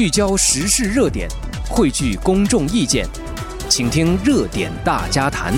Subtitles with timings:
[0.00, 1.28] 聚焦时事热点，
[1.68, 3.06] 汇聚公众意见，
[3.68, 5.52] 请听热点大家谈。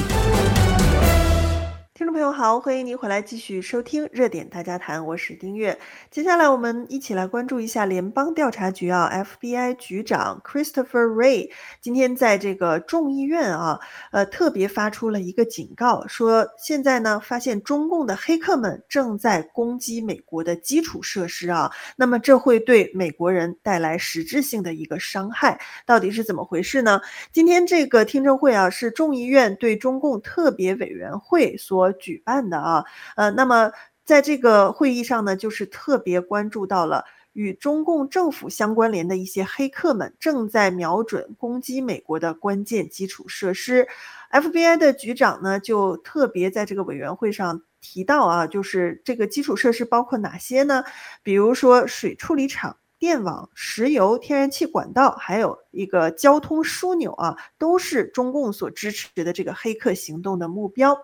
[2.43, 5.79] 好，欢迎您回来继续收听热点大家谈，我是丁月。
[6.11, 9.09] 接下来我们一起来关注一下联邦调查局啊
[9.41, 13.79] ，FBI 局长 Christopher Ray 今天在这个众议院啊，
[14.11, 27.01] 呃，特别发出了一个警告，说现在呢，发现中共的黑客们正在攻击美国的基础设施啊，那么这会对美国人带来实质性的一个伤害，到底是怎么回事呢？
[27.31, 31.93] 今天这个听证会啊，是众议院对中共特别委员会所。
[32.01, 32.85] 举办的啊，
[33.17, 33.73] 呃，那么
[34.05, 43.89] 在这个会议上呢，就是特别关注到了与中共政府相关联的一些黑客们正在瞄准攻击美国的关键基础设施。
[44.31, 50.85] FBI 的局长呢，就特别在这个委员会上提到啊，就是这个基础设施包括哪些呢？
[51.23, 52.77] 比如说水处理厂。
[53.03, 60.97] 电网、石油、天然气管道，还有一个交通枢纽啊，都是中共所支持的这个黑客行动的目标。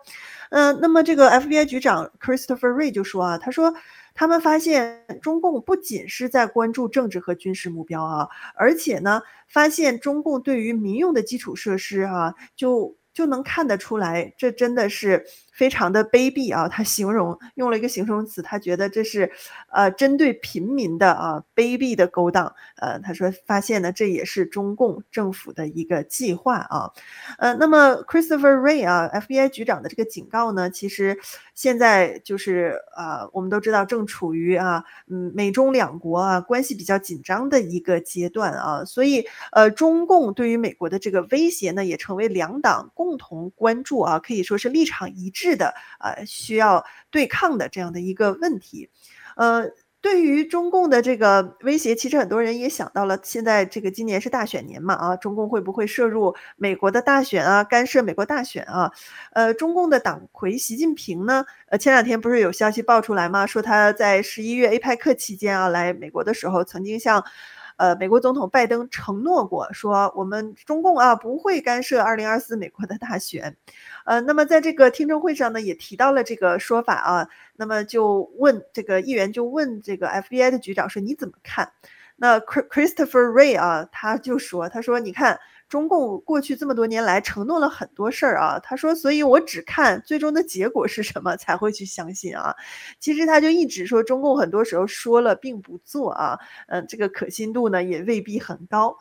[0.51, 3.75] 嗯、那么这个 FBI 局长 Christopher Ray 就说啊，他说
[4.15, 15.25] 他们发现中共不仅是在关注政治和军事目标啊，而且呢，发现中共对于民用的基础设施啊，就就能看得出来，这真的是。
[15.59, 16.69] 非常的卑鄙啊！
[16.69, 19.33] 他形容用了一个形容词，他觉得这是，
[19.73, 22.55] 呃，针对平民的啊卑鄙的勾当。
[22.77, 26.93] 呃，他说发现呢，这也是中共政府的一个计划啊。
[27.39, 31.19] 呃，那么 Christopher Ray 啊，FBI 局长的这个警告呢，其实
[31.57, 45.48] 现在就是啊、我们都知道正处于啊，嗯，美中两国啊关系比较紧张的一个阶段啊，所以呃，中共对于美国的这个威胁呢，也成为两党共同关注啊，可以说是立场一致。
[45.49, 48.91] 是的，呃，需要对抗的这样的一个问题，
[49.37, 49.65] 呃，
[50.01, 58.93] 对于中共的这个威胁，其实很多人也想到了，现在这个今年是大选年嘛，啊，中共会不会涉入美国的大选啊，干涉美国大选啊？
[59.33, 63.47] 呃，中共的党魁习近平呢，呃，前两天不是有消息爆出来吗？
[63.47, 67.25] 说他在十一月 APEC 期间啊，来美国的时候，曾经向。
[67.79, 73.57] 呃，美国总统拜登承诺过说，我们中共啊不会干涉二零二四美国的大选。
[74.05, 77.29] 呃，那么在这个听证会上呢，也提到了这个说法啊。
[77.57, 81.73] 那么就问这个议员就问这个 FBI 的局长说，你怎么看？
[82.17, 85.41] 那 Christopher Ray 啊，他就说，他说你看。
[85.69, 92.55] 中共过去这么多年来承诺了很多事儿啊，他说，所以我只看最终的结果是什么才会去相信啊。
[93.01, 98.97] 其实他就一直说，中共很多时候说了并不做啊，嗯，这个可信度呢也未必很高。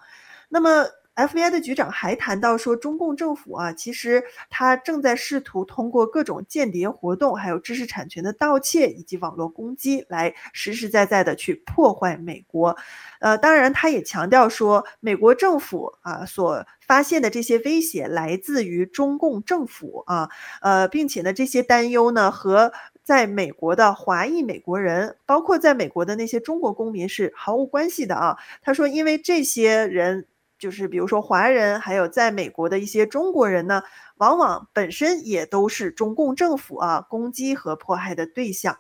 [0.50, 0.86] 那么。
[1.18, 12.78] FBI 的局长还谈到说，中共政府啊，其实他正在试图通过各种间谍活动，还有知识产权的盗窃以及网络攻击，来实实在在的去破坏美国。
[13.20, 20.30] 呃，当然，他也强调说，美国政府啊所发现的这些威胁来自于中共政府啊，
[20.62, 22.72] 呃，并且呢，这些担忧呢和
[23.04, 28.38] 在美国的华裔美国人，包括在美国的那些中国公民是毫无关系的啊。
[28.62, 30.28] 他说，因为这些人。
[30.58, 33.84] 就是比如说华人，还有在美国的一些中国人呢，
[34.18, 38.80] 往往本身也都是中共政府啊攻击和迫害的对象。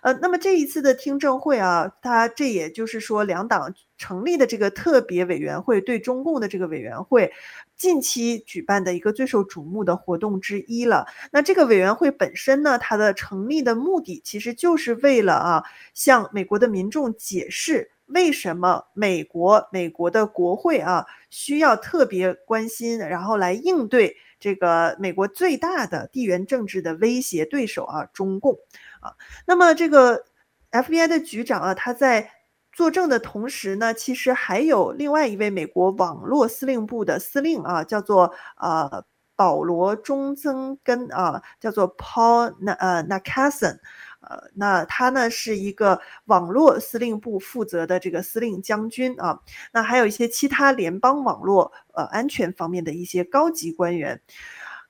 [0.00, 7.32] 呃，那么这一次的听证会啊，它这也就是说两党成立的这个特别委员会对中共的这个委员会
[7.74, 11.08] 近期举办的一个最受瞩目的活动之一了。
[11.32, 15.64] 那这个委员会本身呢，它的成立的目的其实就是为了啊
[15.94, 17.90] 向美国的民众解释。
[18.08, 28.58] 为什么美国美国的国会啊需要特别关心，然后来应对这个美国最大的地缘政治的威胁对手啊中共
[29.00, 29.14] 啊？
[29.46, 30.24] 那么这个
[30.70, 32.30] FBI 的局长啊，他在
[32.72, 39.04] 作证的同时呢，其实还有另外一位美国网络司令部的司令啊，叫做呃
[39.34, 43.78] 保罗中曾根啊，叫做 Paul 那呃 Nakason。
[44.20, 49.40] 呃，那他呢是一个网络司令部负责的这个司令将军啊，
[49.72, 54.20] 那还有一些其他联邦网络呃安全方面的一些高级官员。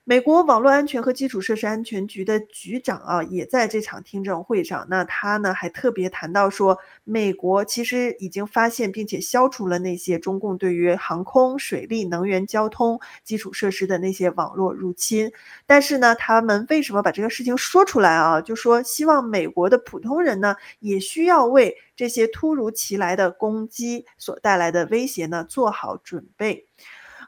[0.09, 4.87] 美国网络安全和基础设施安全局的局长啊，也在这场听证会上。
[4.89, 15.31] 那他呢还特别谈到说，美国其实已经发现并且消除了那些中共对于航空、水利、能源、交通基础设施的那些网络入侵。
[15.67, 18.41] 但是呢，他们为什么把这个事情说出来啊？
[18.41, 26.65] 就说希望美国的普通人呢，也需要为这些突如其来的攻击所带来的威胁呢做好准备。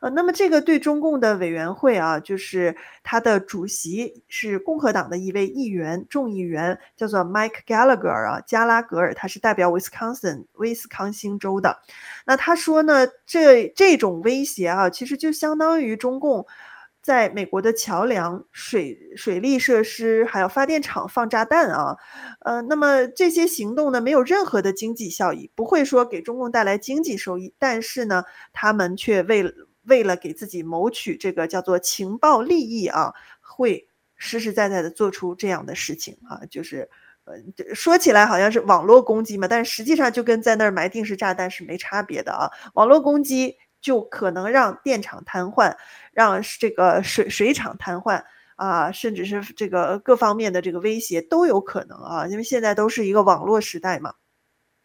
[0.00, 11.80] 呃，那么这个对中共的委员会啊，就是他的主席是共和党的一位议员，众议员叫做 Mike Gallagher 啊，加拉格尔，他是代表 Wisconsin 威斯康星州的。
[12.24, 16.46] 那他说呢，这这种威胁啊，其实就相当于中共
[17.02, 21.96] 在美国的桥梁、水水利设施还有发电厂放炸弹啊。
[22.40, 28.24] 呃，那么这些行动呢，没有任何的经济效益，不会说给中共带来经济收益，但是呢，
[28.54, 29.42] 他们却为
[29.82, 36.88] 为了给自己谋取这个叫做情报利益啊，会实实在在的做出这样的事情啊，就是
[37.24, 37.34] 呃，
[37.74, 42.50] 说起来好像是网络攻击嘛，但实际上就跟在那儿埋定时炸弹是没差别的啊。
[42.74, 45.74] 网络攻击就可能让电厂瘫痪，
[46.12, 48.22] 让这个水水厂瘫痪
[48.56, 54.14] 啊，甚至是这个各方面的这个威胁都有可能啊，因为现在都是一个网络时代嘛。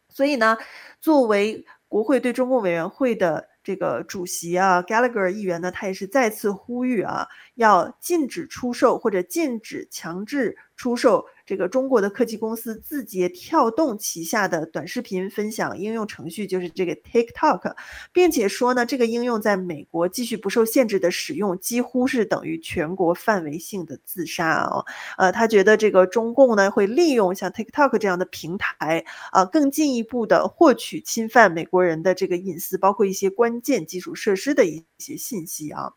[0.09, 0.57] 所以呢，
[1.01, 1.65] 作为
[1.95, 3.47] 国会对中共委员会的。
[3.63, 11.25] 这个主席啊，Gallagher 议员呢，他也是再次呼吁啊，要禁止出售或者禁止强制出售。
[11.45, 17.75] 这个中国的科技公司字节跳动旗下的短视频分享应用程序就是这个 TikTok，
[18.11, 24.83] 并且说呢，这个应用在美国继续不受限制的使用，几乎是等于全国范围性的自杀哦。
[25.17, 35.93] 呃，他觉得这个中共呢会利用像 TikTok 这样的平台啊，更进一步的获取侵犯美国人的这个隐私，包括一些关键基础设施的一些信息啊。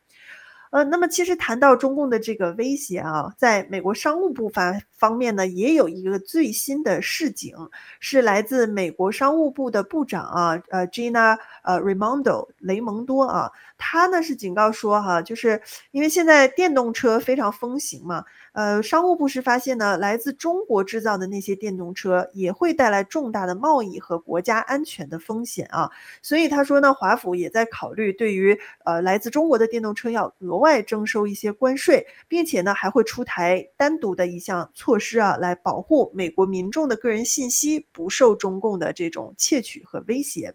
[0.70, 7.54] 呃，那么其实谈到中共的这个威胁啊，在美国商务部发方面呢，也有一个最新的市警，
[8.00, 15.62] 是来自美国商务部的部长啊，呃，Gina 呃，Raimondo 雷蒙多啊，他呢是警告说哈，就是
[15.92, 18.24] 因为现在电动车非常风行嘛。
[18.52, 25.88] 呃，商务部是发现呢，来自中国制造的那些电动车也会带来重大的贸易和国家安全的风险啊，
[26.22, 40.54] 所以他说呢，华府也在考虑对于呃来自中国的电动车要额外征收一些关税，并且呢还会出台单独的一项措施啊，来保护美国民众的个人信息不受中共的这种窃取和威胁。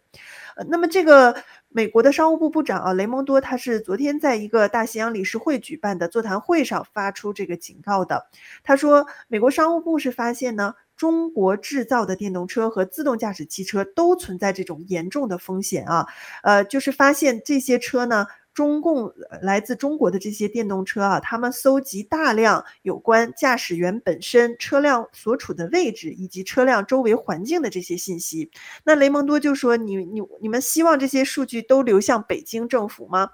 [0.56, 1.35] 呃，那么这个。
[1.75, 8.27] 美国的商务部部长啊，雷蒙多，他是昨天在一个大西洋理事会举办的座谈会上发出这个警告的。
[8.63, 16.06] 他说，美国商务部是发现呢，中国制造的电动车和自动驾驶汽车都存在这种严重的风险啊，
[16.44, 18.27] 呃，就是发现这些车呢。
[18.53, 19.11] 中共
[19.41, 28.51] 来自中国的这些电动车啊，他们搜集大量有关驾驶员本身、车辆所处的位置以及车辆周围环境的这些信息。
[28.83, 33.29] 那雷蒙多就说：“你你你们希望这些数据都流向北京政府吗？”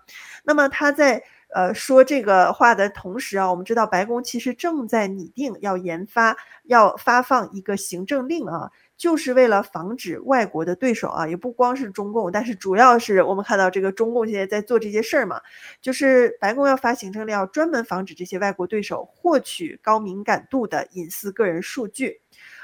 [0.46, 1.22] 那么他在
[1.54, 8.72] 呃说这个话的同时啊，我们知道白宫其实正在拟定要研发要发放一个行政令啊。
[9.00, 15.40] 就是为了防止外国的对手啊，也不光是中共，但是主要是我们看到这个中共现在在做这些事儿嘛，
[15.82, 22.20] 就是白宫要发行政令，要专门防止这些外国对手获取高敏感度的隐私个人数据。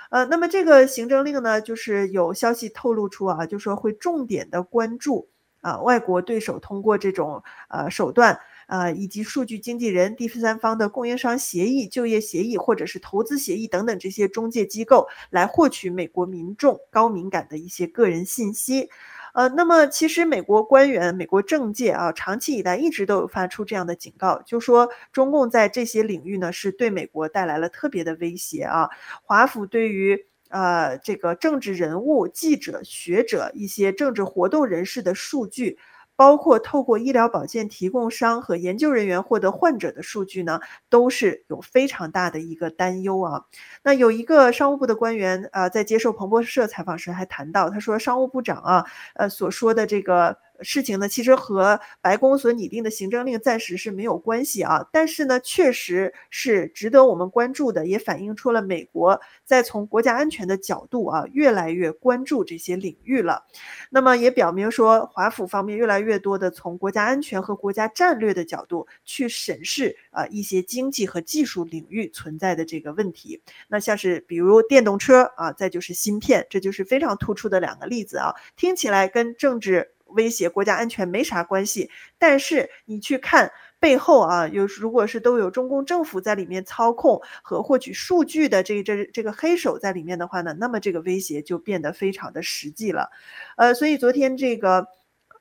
[0.09, 5.29] 呃，那么这个行政令呢，就是有消息透露出啊，就说会重点的关注
[5.61, 8.38] 啊外国对手通过这种呃手段。
[8.67, 18.89] 啊，以及数据经纪人、第三方的供应商协议、就业协议或者是投资协议等等这些中介机构来获取美国民众高敏感的一些个人信息。
[19.33, 28.89] 呃，那么其实美国官员、美国政界啊，长期以来一直都有发出这样的警告，就说中共在这些领域呢是对美国带来了特别的威胁啊。
[29.23, 35.77] 华府对于呃这个政治人物、记者、学者一些政治活动人士的数据。
[36.15, 43.45] 包括透过医疗保健提供商和研究人员获得患者的数据呢，都是有非常大的一个担忧啊。
[43.84, 50.38] 那有一个商务部的官员啊，在接受彭博社采访时还谈到，他说商务部长啊，呃所说的这个。
[50.62, 63.45] 事情呢，其实和白宫所拟定的行政令暂时是没有关系啊，但是呢，确实是值得我们关注的，也反映出了美国在从国家安全的角度啊，越来越关注这些领域了。
[63.89, 73.41] 那么也表明说，华府方面越来越多的从国家安全和国家战略的角度去审视啊一些经济和技术领域存在的这个问题。
[73.67, 79.94] 那像是比如电动车啊，再就是芯片，这就是非常突出的两个例子啊，听起来跟政治。
[80.05, 93.09] 威胁国家安全没啥关系，但是你去看背后啊，有如果是都有中共政府在里面操控和获取数据的这这这个黑手在里面的话呢，那么这个威胁就变得非常的实际了。
[93.57, 94.88] 呃，所以昨天这个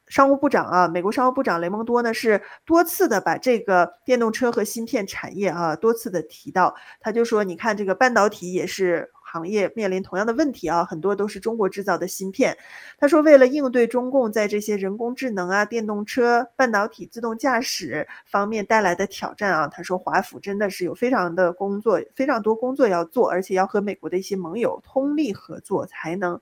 [0.09, 9.11] 商务部长啊，美国商务部长雷蒙多呢是多次的把这个电动车和芯片产业啊多次的提到，他就说，你看这个半导体也是。
[9.35, 12.57] 行业面临同样的问题啊，很多都是中国制造的芯片。
[12.99, 26.41] 他说，为了应对中共在这些人工智能啊、电动车、半导体、自动驾驶方面带来的挑战啊，他说华府真的是有非常的工作，非常多工作要做，而且要和美国的一些盟友通力合作，才能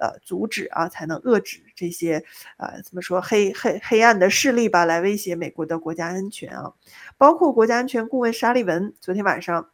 [0.00, 2.24] 呃阻止啊，才能遏制这些
[2.56, 6.72] 呃怎么说黑黑黑暗的势力吧，来威胁美国的国家安全啊。
[7.16, 9.68] 包括国家安全顾问沙利文昨天晚上。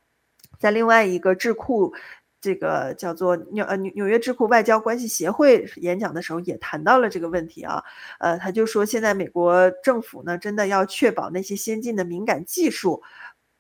[0.59, 1.93] 在另外一个智库，
[2.41, 7.83] 这个叫做纽呃纽纽约智库外交关系协会演讲的时候，也谈到了这个问题啊。
[8.21, 13.03] 呃，他就说，现在美国政府呢，真的要确保那些先进的敏感技术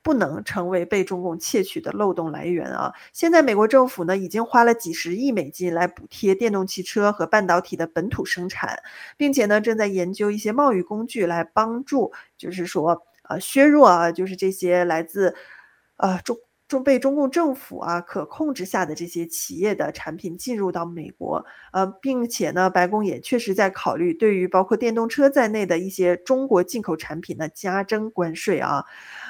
[0.02, 2.94] 不能成为被中共窃取的漏洞来源啊。
[3.12, 8.80] 现在美国政府呢，已经花了几十亿美金来补贴电动汽车和半导体的本土生产，
[9.16, 15.34] 并且呢，正在研究一些贸易工具来帮助，就是说呃削弱啊，就是这些来自
[15.96, 16.38] 呃中。
[16.68, 28.84] 中被中共政府啊可控制下的这些企业的产品进入到美国，呃，并且呢，白宫也确实在考虑对于包括电动车在内的一些中国进口产品呢加征关税啊，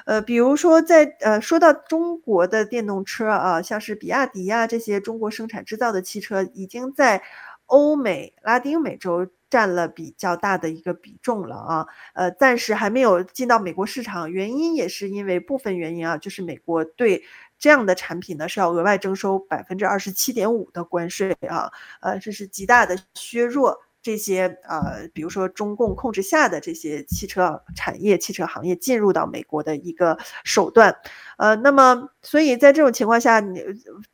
[0.04, 7.22] 呃，比如说在呃说到中国的电动车啊，像是比亚迪呀、啊、这些中国生产制造的汽车，已经在
[7.66, 9.28] 欧美、拉丁美洲。
[9.50, 17.22] 占了比较大的一个比重了啊，呃，暂时还没有进到美国市场，原因也是因为部分原因啊，就是美国对
[17.58, 23.80] 这样的产品呢是要额外征收百分之二十七点五的关税啊，呃，这是极大的削弱。
[24.08, 30.96] 这些呃，比如说中共控制下的这些汽车产业、汽车行业进入到美国的一个手段，
[31.36, 33.62] 呃，那么所以在这种情况下，你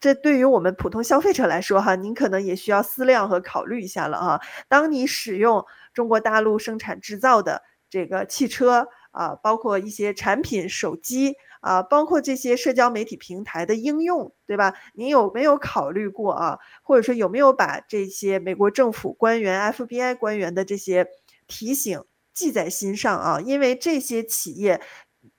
[0.01, 4.41] 这对于我们普通消费者来说哈，您可能也需要思量和考虑一下了哈。
[4.67, 11.37] 当你使用中国大陆生产制造的这个汽车啊，包括一些产品、手机。
[11.65, 14.75] 啊，包括这些社交媒体平台的应用，对吧？
[14.93, 16.59] 你有没有考虑过啊？
[16.83, 21.07] 或者说有没有把这些美国政府官员、FBI 官员的这些
[21.47, 22.05] 提醒
[22.35, 23.41] 记在心上啊？
[23.41, 24.79] 因为这些企业，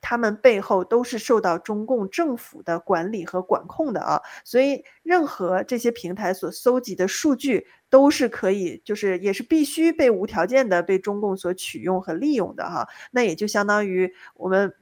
[0.01, 12.87] 他们背后都是受到中共政府的管理和管控的啊，所以任何这些平台所搜集的数据都是可以，就是也是必须被无条件的被中共所取用和利用的哈。
[13.11, 14.73] 那也就相当于我们。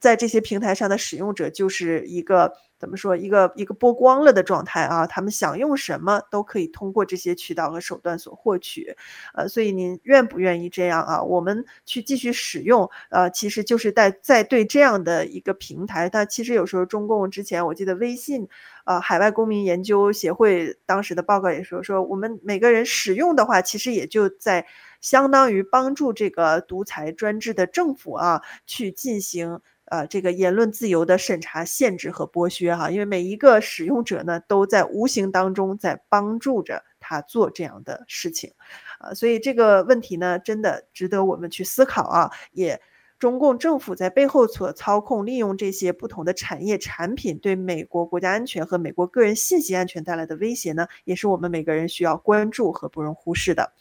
[0.00, 8.96] 在这些平台上的使用者就是一个怎么说，一个一个剥光了的状态啊，他们想用什么都可以通过这些渠道和手段所获取，
[9.34, 11.22] 呃，所以您愿不愿意这样啊？
[11.22, 18.48] 我们去继续使用，呃，其实就是在在对这样的一个平台，它其实有时候中共之前我记得微信，
[18.84, 24.66] 呃，海外公民研究协会当时的报告也说说，我们每个人使用的话，其实也就在
[25.02, 29.60] 相当于帮助这个独裁专制的政府啊去进行。
[29.90, 38.52] 呃，这个言论自由的审查、限制和剥削，哈，因为每一个使用者呢，都在无形当中在帮助着他做这样的事情，
[39.00, 42.80] 啊，所以这个问题呢，真的值得我们去思考啊，也。
[43.20, 53.74] 中共政府在背后所操控、利用这些不同的产业产品，对美国国家安全和美国个人信息安全带来的威胁呢，也是我们每个人需要关注和不容忽视的。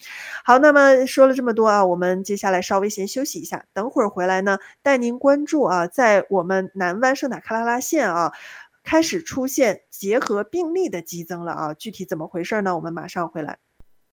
[0.44, 8.34] 好，那么说了这么多啊，我们接下来稍微先休息一下，等会儿回来呢，带您关注啊，在我们南湾圣塔克拉拉县啊，
[8.84, 12.76] 开始出现结核病例的激增了啊，具体怎么回事呢？
[12.76, 13.58] 我们马上回来。